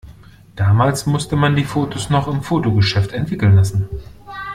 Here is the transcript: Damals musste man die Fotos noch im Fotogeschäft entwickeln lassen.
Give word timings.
Damals 0.55 1.05
musste 1.05 1.35
man 1.35 1.55
die 1.55 1.63
Fotos 1.63 2.09
noch 2.09 2.27
im 2.27 2.41
Fotogeschäft 2.41 3.11
entwickeln 3.11 3.53
lassen. 3.55 3.87